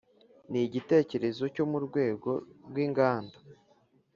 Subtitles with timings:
[0.49, 2.29] Ni icyitegererezo cyo mu rwego
[2.69, 3.37] rw’inganda